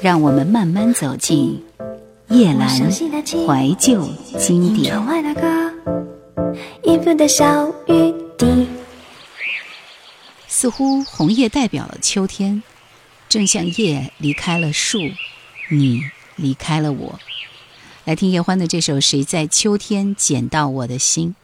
[0.00, 1.62] 让我们慢慢走进
[2.28, 4.94] 叶阑怀旧经典。
[10.48, 12.62] 似乎红叶代表了秋天，
[13.28, 14.98] 正像叶离开了树，
[15.70, 16.02] 你
[16.36, 17.18] 离开了我。
[18.04, 21.34] 来听叶欢的这首《谁在秋天捡到我的心》。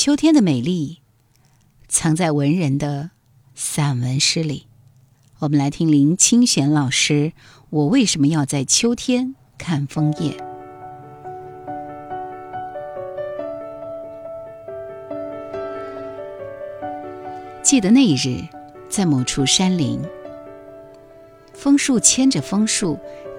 [0.00, 1.00] 秋天的美丽，
[1.88, 3.10] 藏在文人的
[3.56, 4.68] 散文诗里。
[5.40, 7.12] 我们来听林清玄老师
[7.70, 10.30] 《我为什么要在秋天看枫叶》。
[17.60, 18.46] 记得那一日，
[18.88, 20.00] 在某处山林，
[21.52, 22.96] 枫树牵着枫树，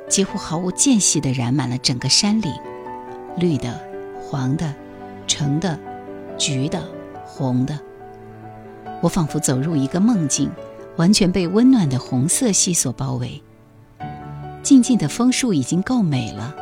[0.09, 2.51] 几乎毫无间隙地染满了整个山岭，
[3.37, 3.79] 绿的、
[4.19, 4.75] 黄的、
[5.25, 5.79] 橙的、
[6.39, 6.81] 橘的、
[7.23, 7.79] 红的。
[9.01, 10.49] 我仿佛走入一个梦境，
[10.95, 13.39] 完全被温暖的红色系所包围。
[14.63, 16.55] 静静的枫树已经够美了，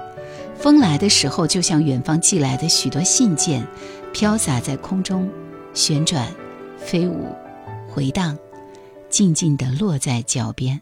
[0.58, 3.66] 风来的时候，就像远方寄来的许多信件，
[4.12, 5.30] 飘洒在空中，
[5.74, 6.28] 旋转、
[6.78, 7.28] 飞舞。
[7.90, 8.38] 回荡，
[9.10, 10.82] 静静地落在脚边。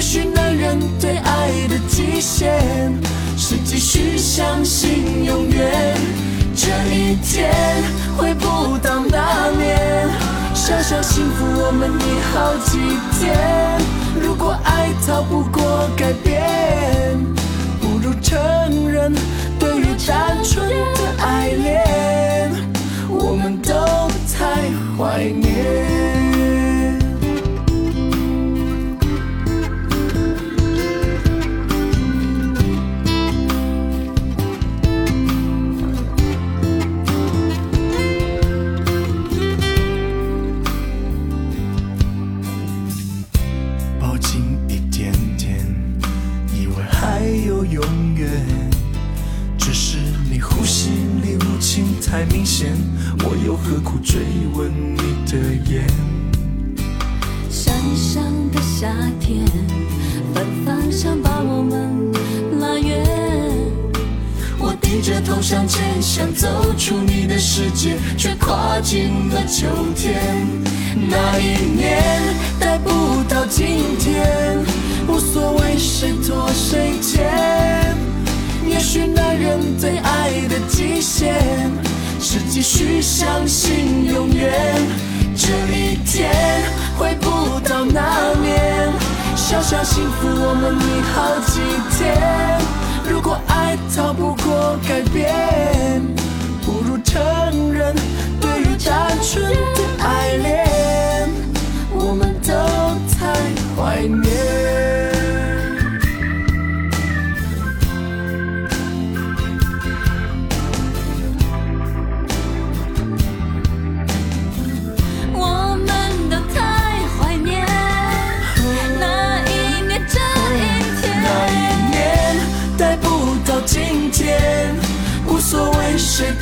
[0.00, 2.58] 也许男人对爱的极限，
[3.36, 5.94] 是继续相信永远。
[6.56, 7.52] 这一天
[8.16, 10.08] 回不到那年，
[10.54, 12.78] 小小幸福我们已好几
[13.18, 13.36] 天。
[14.22, 17.18] 如果爱逃不过改变，
[17.78, 18.38] 不如承
[18.90, 19.12] 认，
[19.58, 21.22] 对于单纯的。
[21.22, 22.50] 爱恋，
[23.06, 23.74] 我们都
[24.32, 24.62] 太
[24.96, 26.29] 怀念。
[52.20, 52.76] 太明显，
[53.24, 54.20] 我又何苦追
[54.52, 55.38] 问你的
[55.72, 55.86] 眼？
[57.48, 58.22] 山上
[58.52, 59.42] 的夏天，
[60.34, 62.12] 反方向把我们
[62.60, 63.02] 拉远。
[64.58, 66.46] 我低着头向前，想走
[66.76, 70.20] 出你的世界，却跨进了秋天。
[71.08, 72.22] 那一年
[72.58, 74.58] 待不到今天，
[75.08, 77.96] 无所谓谁拖谁欠。
[78.68, 81.70] 也许男人对爱的极限。
[82.22, 84.52] 是继续相信永远，
[85.34, 86.30] 这一天
[86.98, 88.92] 回不到那年。
[89.34, 91.60] 小小幸福我们已好几
[91.96, 92.00] 天。
[93.10, 96.02] 如果爱逃不过改变，
[96.62, 97.94] 不如承认，
[98.38, 101.28] 对于单纯的爱恋，
[101.94, 102.52] 我们都
[103.16, 103.32] 太
[103.74, 104.29] 怀念。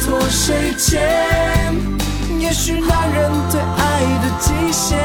[0.09, 1.03] 谁拖谁欠？
[2.39, 4.99] 也许男人对爱的极限，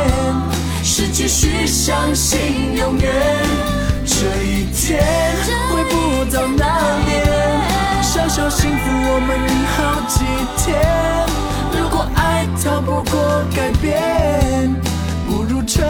[0.82, 2.40] 是继续相信
[2.78, 3.12] 永远。
[4.06, 5.04] 这一天
[5.70, 6.66] 回不到那
[7.06, 7.12] 年，
[8.02, 9.38] 小小幸福我们
[9.76, 10.24] 好几
[10.64, 10.80] 天。
[11.78, 14.74] 如果爱逃不过改变，
[15.28, 15.84] 不如承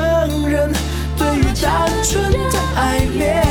[0.49, 0.73] 认，
[1.15, 3.45] 对于单纯的爱恋，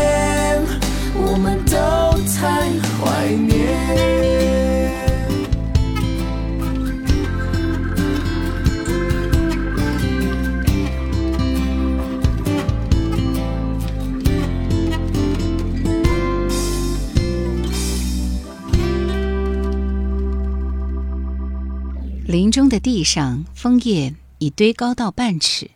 [23.04, 25.70] 上，枫叶已堆高到半尺，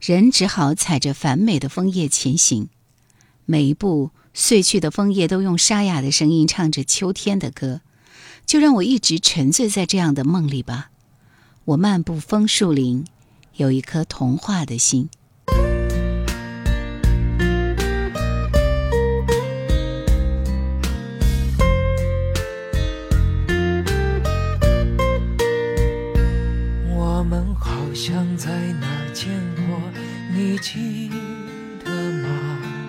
[0.00, 2.68] 人只好踩着繁美的枫叶前行。
[3.46, 7.80] 每一步碎去的枫叶都用沙哑的声音唱着秋天的歌，
[8.46, 10.90] 就让我一直沉醉在这样的梦里吧。
[11.66, 13.04] 我漫步枫树林，
[13.56, 15.08] 有一颗童话的心。
[28.04, 29.30] 们好像在哪儿见
[29.66, 29.80] 过，
[30.30, 31.10] 你记
[31.82, 32.28] 得吗？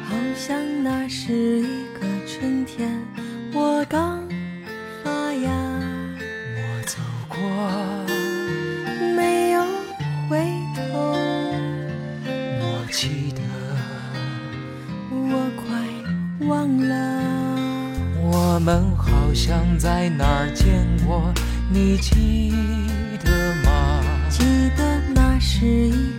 [0.03, 1.31] 好像那是
[1.61, 2.91] 一个春天，
[3.53, 4.27] 我刚
[5.03, 5.49] 发芽。
[6.57, 6.97] 我走
[7.29, 7.37] 过，
[9.15, 9.63] 没有
[10.27, 10.37] 回
[10.75, 11.15] 头。
[12.59, 13.41] 我记得，
[15.11, 15.65] 我快
[16.47, 16.93] 忘了。
[18.21, 21.33] 我们好像在哪儿见过，
[21.71, 22.51] 你记
[25.57, 26.14] 是一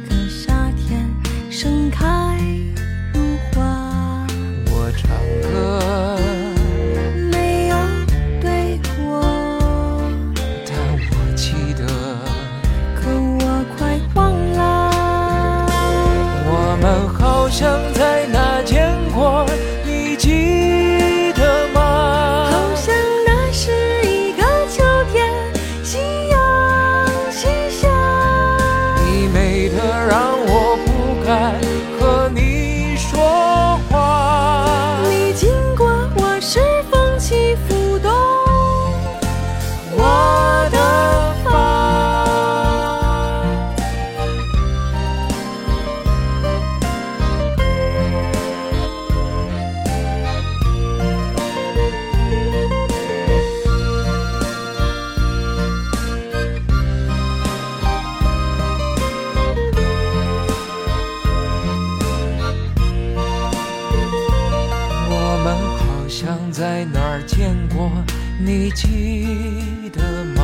[66.76, 67.90] 在哪儿见过，
[68.38, 70.36] 你记得吗？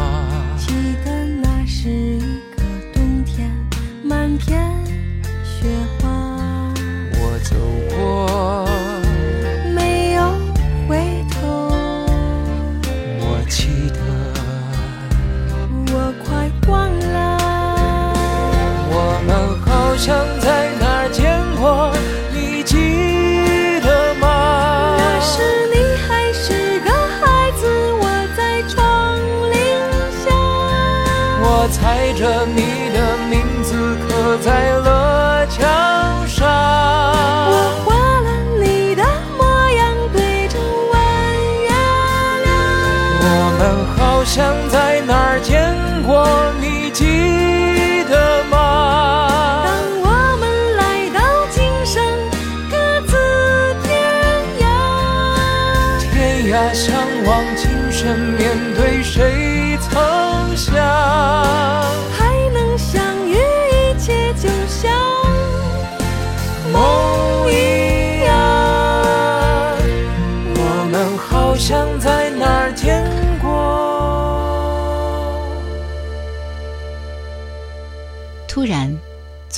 [32.22, 32.81] 着你。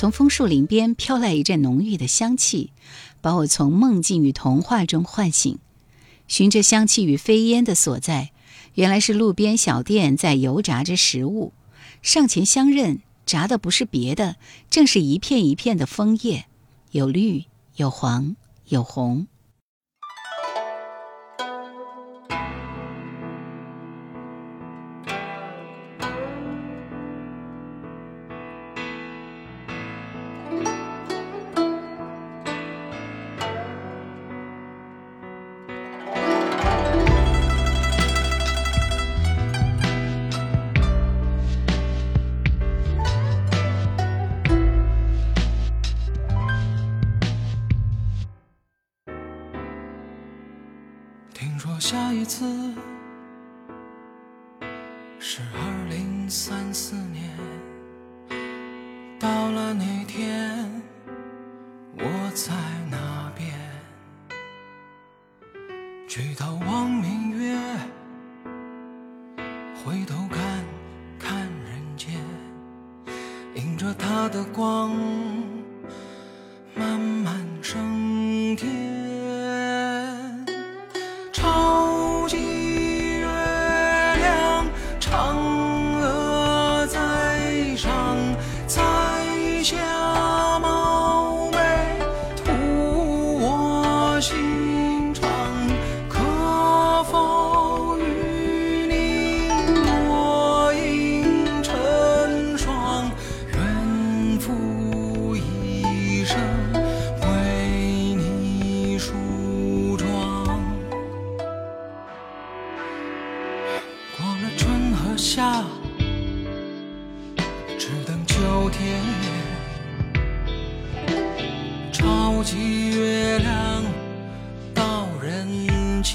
[0.05, 2.69] 从枫树林边飘来一阵浓郁的香气，
[3.21, 5.57] 把我从梦境与童话中唤醒。
[6.27, 8.29] 循着香气与飞烟的所在，
[8.75, 11.53] 原来是路边小店在油炸着食物。
[12.03, 14.35] 上前相认，炸的不是别的，
[14.69, 16.45] 正是一片一片的枫叶，
[16.91, 17.45] 有绿，
[17.77, 18.35] 有黄，
[18.67, 19.25] 有红。
[55.27, 57.27] 是二零三四年，
[59.19, 60.69] 到了那天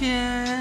[0.01, 0.60] 天。